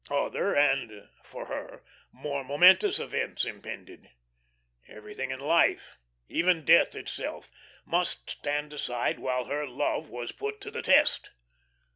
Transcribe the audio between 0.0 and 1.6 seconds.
Other and for